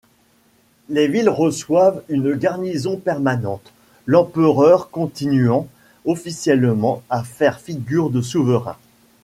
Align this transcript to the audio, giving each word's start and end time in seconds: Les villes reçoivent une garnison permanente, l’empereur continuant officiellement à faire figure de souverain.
Les 0.89 1.07
villes 1.07 1.29
reçoivent 1.29 2.01
une 2.09 2.33
garnison 2.33 2.97
permanente, 2.97 3.71
l’empereur 4.07 4.89
continuant 4.89 5.67
officiellement 6.05 7.03
à 7.11 7.23
faire 7.23 7.59
figure 7.59 8.09
de 8.09 8.19
souverain. 8.23 8.77